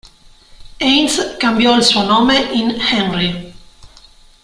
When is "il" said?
1.77-1.83